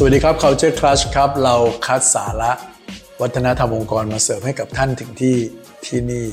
[0.00, 1.56] สวัสดีครับ Culture Clash ครับ เรา
[1.86, 2.52] คัดสาระ
[3.22, 5.36] วัฒนธรรมองค์กรมาเสิร์ฟให้กับท่านถึงที่
[5.86, 6.24] ที่นี่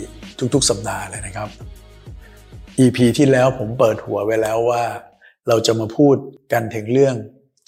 [0.53, 1.49] ทุกๆ สัปดาห์เลยนะครับ
[2.79, 4.83] EP ที่แล้วผมเปิดหัวไว้แล้วว่า
[5.47, 6.15] เราจะมาพูด
[6.53, 7.15] กันถึงเรื่อง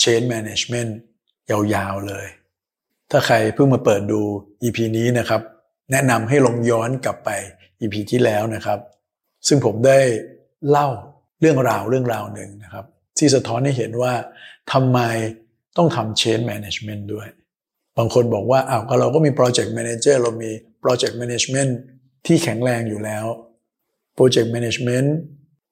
[0.04, 0.92] Change Management
[1.50, 2.28] ยาวๆเลย
[3.12, 4.22] ถ้าใครเพิ่งมาเปิดดู
[4.64, 5.42] EP นี้นะครับ
[5.92, 7.30] แนะนำให้ลองย้อนกลับไป
[7.82, 8.80] EP ที่แล้วนะครับ
[9.48, 10.00] ซึ่งผมได้
[10.70, 10.88] เล่า
[11.40, 12.86] เรื่องราวเรื่องราวหนึ่งนะครับ
[13.18, 14.14] ที่สะท้อนให้เห็นว่า
[14.72, 15.02] ทำไม
[15.78, 17.28] ต้องทำ change management ด้วย
[17.98, 20.52] บางคนบอกว่าอ้าวก็เราก็มี project manager เรามี
[20.84, 21.72] project management
[22.26, 23.26] ที่แข็งแรงอยู่แล้ว
[24.18, 25.08] project management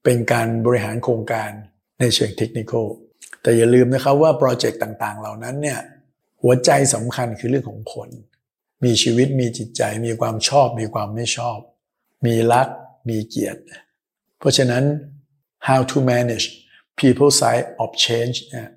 [0.04, 1.52] เป็นการบริหารโครงการ
[2.00, 2.74] ในเชิงเทคนิค
[3.42, 5.80] แต่อย่าลืมนะครับว่าโปรเจกต์ต่างๆ เหล่านั้นเนี่ย
[6.42, 8.10] หัวใจสำคัญคือเรื่องของคน
[8.84, 11.58] มีชีวิตมีจิตใจ มีความชอบ มีความไม่ชอบ
[12.26, 12.68] มีรัก
[13.10, 13.62] มีเกียรติ
[14.40, 14.84] เพราะฉะนั้น
[15.68, 16.46] how to manage
[17.00, 18.70] people side of change เนี่ย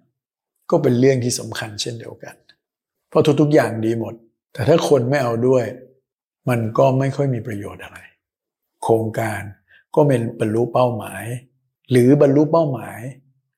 [0.70, 2.34] ก็เป็นเรื่องที่สำคัญเช่นเดียวกัน
[3.08, 4.14] เพราะทุกๆอย่างดีหมด
[4.52, 5.64] แต่ถ้าคนไม่เอาด้วย
[6.48, 7.98] มันก็ไม่ค่อยมีประโยชน์อะไร
[8.82, 9.40] โครงการ
[9.94, 11.24] ก็เป็นบรรลุเป้าหมาย
[11.90, 12.98] หรือบรรลุเป้าหมาย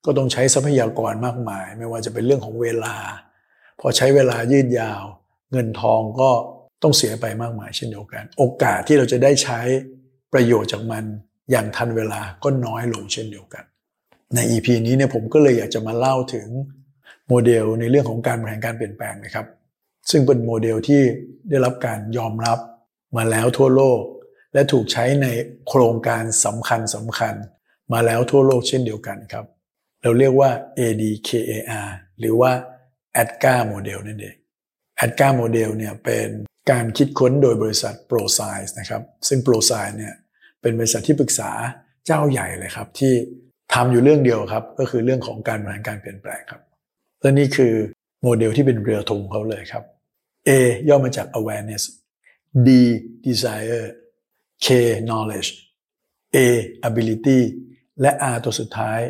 [0.05, 2.97] ก็ต้องใช้ทรัพยากรมากมาย ไม่ว่าจะเป็นเรื่องของเวลา
[3.81, 5.03] พอใช้เวลายืดยาว
[5.53, 6.31] เงินทองก็
[6.83, 9.61] ต้องเสียไปมากมายเช่นเดียวกัน โอกาสที่เราจะได้ใช้
[10.33, 11.05] ประโยชน์จากมัน
[11.51, 13.65] อย่างทันเวลาก็น้อยลงเช่นเดียวกัน
[14.35, 16.49] ใน EP นี้เนี่ยผมก็เลยอยากจะมาเล่าถึง
[17.31, 19.47] โมเดลในเรื่องของการบริหารการเปลี่ยนแปลงนะครับ
[20.11, 21.03] ซึ่งเป็นโมเดลที่
[21.49, 22.59] ได้รับการยอมรับ
[23.17, 24.01] มาแล้วทั่วโลก
[24.53, 25.27] และถูกใช้ใน
[25.69, 27.35] โครงการสำคัญสำคัญ
[27.93, 29.47] มาแล้วทั่วโลกเช่นเดียวกันครับ
[30.03, 32.53] เราเรียกว่า ADKAR หรือว่า
[33.17, 34.37] ADKA โมเดลนั่นเอง
[34.99, 36.29] ADKA โมเดลเนี่ยเป็น
[36.71, 40.15] การคิดค้นโดยบริษัท Prosci นะครับซึ่ง Prosci เนี่ย
[40.61, 41.51] เป็นบริษัทที่ปรึกษา
[42.07, 43.13] เจ้าใหญ่เลยครับที่
[43.75, 46.63] ทำอยู่เรื่องเดียวครับ ก็คือเรื่องของการบริหารการเปลี่ยนแปลงครับ
[47.21, 47.75] และนี่คือ
[48.23, 49.85] โมเดลที่เป็นเรือธงเขาเลยครับ
[50.49, 50.51] A
[50.89, 51.83] ย่อมาจาก awareness
[52.67, 52.69] D
[53.27, 53.87] desire
[54.65, 54.67] K
[55.09, 55.51] knowledge
[56.37, 56.39] A
[56.89, 57.41] ability
[58.01, 59.01] และ R ตัวสุดท้าย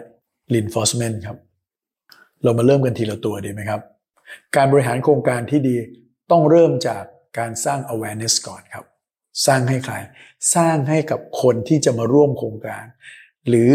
[0.52, 1.38] reinforcement ครับ
[2.42, 3.80] เรามาเริ่มกันทีละตัวดีไหมครับ
[4.56, 5.76] การบริหารโครงการที่ดี
[6.30, 7.02] ต้องเริ่มจาก
[7.38, 8.84] การสร้าง awareness ก่อนครับ
[9.46, 9.94] สร้างให้ใคร
[10.54, 12.84] สร้างให้กับคนที่จะมาร่วมโครงการ
[13.48, 13.70] หรือ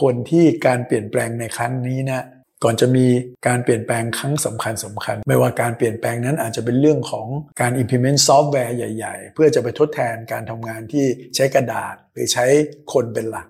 [0.00, 2.22] คนที่การเปลี่ยนแปลงในครั้งนี้นะ
[2.62, 3.06] ก่อนจะมี
[3.46, 7.26] การเปลี่ยนแปลงครั้งสำคัญสำคัญ ไม่ว่าการเปลี่ยนแปลงนั้นอาจจะเป็นเรื่องของ
[7.60, 12.46] การ implement ซอฟต์แวร์ใหญ่ ๆ เพื่อจะไปทดแทนการทำงานที่ใช้กระดาษหรือใช้
[12.92, 13.46] คนเป็นหลัก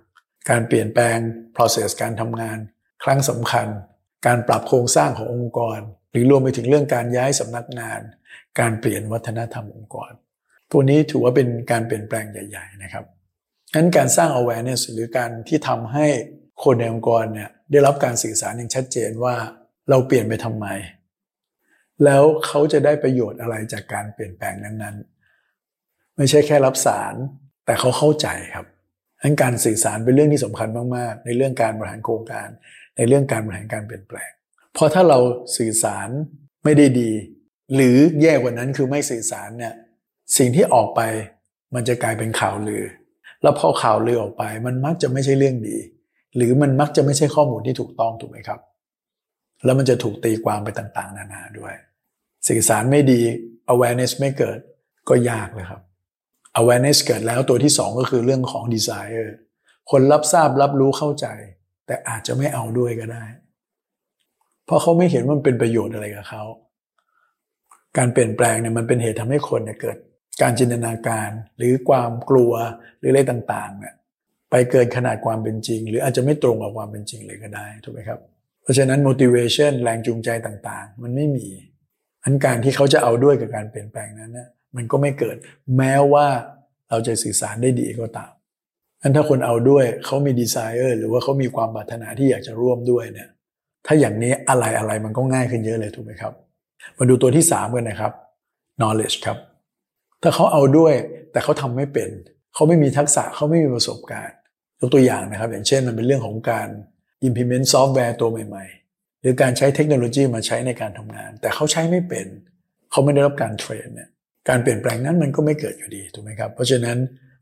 [0.50, 1.18] การเปลี่ยนแปลง
[1.56, 2.58] process การทำงาน
[3.04, 3.68] ครั้งสำคัญ
[4.26, 5.78] การปรับโครงสร้างขององค์กร
[6.10, 8.00] หรือรวมไปถึงเรื่องการย้ายสำนักงาน
[8.60, 10.10] การเปลี่ยนวัฒนธรรมองค์กร
[10.70, 13.04] พวกนี้ถือว่าเป็นการเปลี่ยนแปลงใหญ่ ๆ นะครับ
[13.74, 16.06] งั้นการสร้าง awareness หรือการที่ทำให้
[16.64, 19.34] คนในองค์กรเนี่ย ได้รับการสื่อสารอย่างชัดเจนว่า
[19.90, 20.66] เราเปลี่ยนไปทำไม
[22.04, 27.14] แล้วเขาจะได้ประโยชน์อะไรจากการเปลี่ยนแปลงนั้นๆ ไม่ใช่แค่รับสาร
[27.66, 28.66] แต่เขาเข้าใจครับ
[29.22, 32.48] ทั้นการสื่อสารเป็นเรื่องที่สำคัญมากๆ ในเรื่องการบริหารโครงการ
[32.96, 34.30] ในเรื่องการบริหารการเปลี่ยนแปลง
[34.74, 35.18] เพราะถ้าเรา
[35.56, 36.08] สื่อสาร
[36.64, 37.10] ไม่ได้ดี
[37.74, 39.74] หรือแย่กว่านั้นคือไม่สื่อสารเนี่ย
[40.38, 41.00] สิ่งที่ออกไป
[41.74, 42.84] มันจะกลายเป็นข่าวลือ
[43.42, 45.78] แล้วพอข่าวลือออกไป มันมักจะไม่ใช่เรื่องดี
[46.36, 48.60] หรือมันมักจะไม่ใช่ข้อมูลที่ถูกต้องถูกไหมครับ
[49.64, 51.74] แล้วมันจะถูกตีความไปต่าง ๆ นานาด้วย
[52.48, 53.20] สื่อสารไม่ดี
[53.72, 54.58] awareness ไม่เกิด
[55.08, 55.82] ก็ยากเลยครับ
[56.60, 59.28] awareness เกิดแล้วตัวที่สองก็คือเรื่องของ desire
[59.90, 61.26] คนรับทราบรับรู้เข้าใจ
[61.86, 63.24] แต่อาจจะไม่เอาด้วยก็ได้
[64.66, 66.44] เพราะเขาไม่เห็นว่ามันเป็นประโยชน์อะไรกับเขา
[67.96, 69.96] การเปลี่ยนแปลงเนี่ยมันเป็นเหตุทำให้คนเนี่ยเกิด
[70.42, 72.52] การจินตนาการหรือความกลัว
[72.98, 73.94] หรืออะไรต่างๆเนี่ย
[74.56, 78.20] ไปเกินขนาดความเป็นจริง หรืออาจจะไม่ตรงกับความเป็นจริงเลยก็ได้ถูกไหมครับ
[78.62, 81.46] เพราะฉะนั้น motivation แรงจูงใจต่างๆ มันไม่มี
[82.24, 85.36] อันการที่เขาจะเอาด้วยกับการเปลี่ยนแปลงนั้นนะมันก็ไม่เกิด
[85.76, 86.26] แม้ว่า
[86.90, 88.32] เราจะสื่อสารได้ดีก็ตาม
[89.02, 93.28] อันถ้าคนเอาด้วยเขามีดีไซเออร์หรือว่าเขามีความปรารถนาที่อยากจะร่วมด้วยเนี่ย
[93.86, 96.32] ถ้าอย่างนี้อะไรอะไรมันก็ง่ายขึ้นเยอะเลยถูกไหมครับ
[96.96, 98.12] มาดูตัวที่สามกันนะครับ
[98.80, 99.38] knowledge ครับ
[100.22, 100.94] ถ้าเขาเอาด้วย
[101.32, 102.10] แต่เขาทำไม่เป็น
[102.54, 104.36] เขาไม่มีทักษะเขาไม่มีประสบการณ์
[104.86, 106.68] ยกตัวอย่างนะครับ อย่างเช่นมันเป็นเรื่องของการ
[107.28, 108.64] implement ซอฟต์แวร์ตัวใหม่
[108.94, 112.26] ๆ หรือการใช้เทคโนโลยีมาใช้ในการทำงาน แต่เขาใช้ไม่เป็น
[112.90, 114.08] เขาไม่ได้รับการเทรนเนี่ย
[114.48, 116.98] การเปลี่ยนแปลงนั้นมันก็ไม่เกิดอยู่ดีถูกไหมครับ เพราะฉะนั้น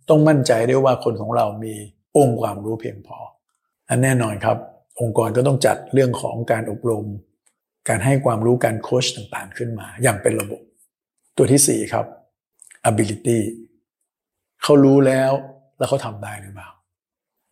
[0.09, 1.75] ต้องมั่นใจได้ว่าคนของเรามี
[2.17, 3.19] องค์ความรู้เพียงพอ
[3.89, 4.57] อันแน่นอนครับ
[5.01, 7.07] องค์กรก็ต้องจัดเรื่องของการอบรม
[7.89, 10.61] การให้ความรู้การโค้ชต่างๆขึ้นมา อย่างเป็นระบบ
[11.37, 12.07] ตัวที่4ครับ
[12.91, 13.41] ability
[14.63, 15.33] เขารู้แล้ว
[15.79, 16.69] แล้วเขาทำได้หรือเปล่า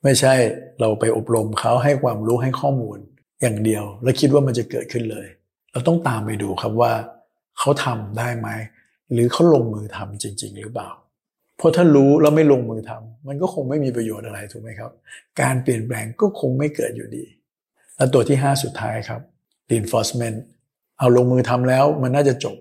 [0.02, 0.34] ไม่ใช่
[0.80, 2.98] เราไปอบรมเขาให้ความรู้ให้ข้อมูล
[3.40, 5.26] อย่างเดียว แล้วคิดว่ามันจะเกิดขึ้นเลย
[5.72, 6.92] เราต้องตามไปดูครับว่า
[7.58, 8.48] เขาทำได้ไหม
[9.12, 10.90] หรือเขาลงมือทำจริง ๆ หรือเปล่า
[11.56, 14.90] เพราะถ้ารู้แล้วไม่ลงมือทำมันก็คงไม่มีประโยชน์อะไรถูกไหมครับ
[15.40, 17.24] การเปลี่ยนแปลงก็คงไม่เกิดอยู่ดี
[17.96, 19.20] และตัวที่ 5 สุดท้ายครับ
[19.70, 20.38] reinforcement
[20.98, 22.56] เอาลงมือทำแล้วมันน่าจะจบ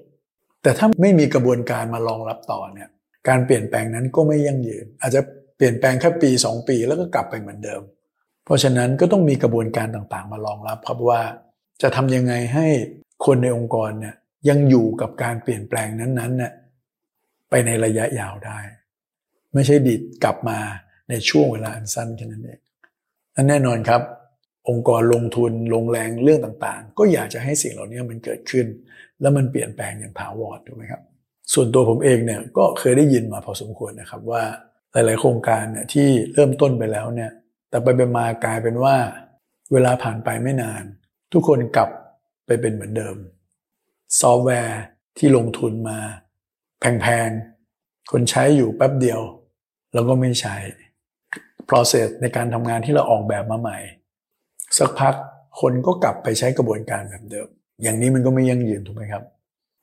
[0.63, 2.89] แต่ถ้าไม่มีกระบวนการมารองรับต่อเนี่ย
[3.27, 5.21] การเปลี่ยนแปลงนั้นก็ไม่ยั่งยืน อาจจะ
[5.59, 7.81] เปลี่ยนแปลงแค่ปี 2 ปีแล้วก็กลับไปเหมือนเดิม
[8.45, 11.21] เพราะฉะนั้นก็ต้องมีกระบวนการต่างๆ มารองรับครับว่า
[11.81, 12.67] จะทำยังไงให้
[13.25, 14.15] คนในองค์กรเนี่ย
[14.50, 16.53] ยังอยู่กับการเปลี่ยนแปลงนั้นๆเนี่ย
[17.50, 18.59] ไปในระยะยาวได้
[19.53, 20.59] ไม่ใช่ดิดกลับมา
[21.09, 22.59] ในช่วงเวลาอันสั้นแค่นั้นเอง
[23.35, 24.01] นั่นแน่นอนครับ
[24.69, 28.65] องค์กรลงทุนลงแรงเรื่องต่างๆ ก็อยากจะให้สิ่งเหล่านี้มันเกิดขึ้น
[29.21, 31.01] แล้วมันเปลี่ยนแปลงอย่างถาวรถูกไหมครับ
[31.53, 34.44] ส่วนตัวผมเองเนี่ยก็เคยได้ยินมาพอสมควรนะครับว่า
[34.94, 37.31] หลาย ๆ โครงการเนี่ยที่เริ่มต้นไปแล้วเนี่ย
[37.69, 38.95] แต่ไปไปมากลายเป็นว่า
[39.74, 40.83] เวลาผ่านไปไม่นาน
[41.33, 41.89] ทุกคนกลับ
[42.45, 43.15] ไปเป็นเหมือนเดิม
[44.21, 44.81] ซอฟต์แวร์
[45.18, 46.00] ที่ลงทุนมา
[46.80, 47.30] แพง
[47.69, 49.21] ๆ คนใช้อยู่แป๊บเดียว
[49.94, 50.56] แล้วก็ไม่ใช้
[51.69, 53.77] process ในการทำงานที่เราออกแบบมาใหม่
[54.77, 55.15] สักพัก
[55.62, 57.47] คนก็กลับไปใช้กระบวนการแบบเดิม
[57.83, 59.24] อย่างนี้มันก็ไม่ยั่งยืนถูกไหมครับ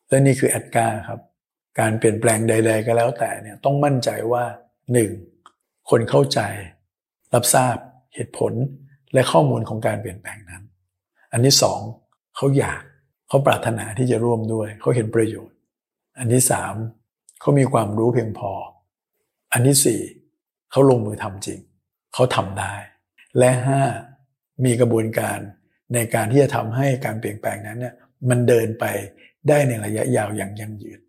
[0.09, 1.21] และนี่คือแอดการ์ครับ
[1.81, 4.45] การเปลี่ยนแปลงใด ๆ ก็แล้วแต่เนี่ยต้องมั่นใจว่า
[4.95, 5.91] 1.
[5.91, 6.41] คนเข้าใจ
[7.35, 7.77] รับทราบ
[8.15, 8.53] เหตุผล
[9.15, 10.63] และข้อมูลของการเปลี่ยนแปลงนั้น
[11.33, 11.81] อันที่สอง
[12.37, 12.83] เขาอยาก
[13.29, 15.57] เขาปรารถนาที่จะร่วมด้วยเขาเห็นประโยชน์
[16.19, 16.75] อันที่สาม
[17.41, 18.53] เขามีความรู้เพียงพอ
[19.53, 20.01] อันที่สี่
[20.71, 21.61] เขาลงมือทำจริง
[22.15, 22.75] เขาทำได้
[23.39, 23.83] และห้า
[24.65, 25.39] มีกระบวนการ
[25.95, 27.95] ในการที่จะทำให้การเปลี่ยนแปลงนั้นเนี่ย
[28.29, 28.85] มันเดินไป
[29.49, 31.01] ได้ในระยะยาวอย่างยั่งยืน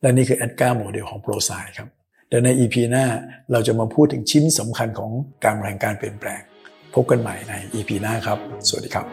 [0.00, 1.88] และนี่คือแอดการ์โมเดลของโปรไซครับ
[2.28, 3.04] เดี๋ยวใน EP หน้า
[3.52, 5.10] เราจะมาพูดถึงชิ้นสำคัญของ
[5.44, 6.40] การแรงการเปลี่ยนแปลง
[6.94, 8.38] พบกันใหม่ใน EP หน้าครับ
[8.68, 9.06] สวัสดีครับ